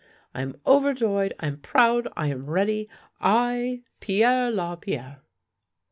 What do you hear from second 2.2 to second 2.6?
am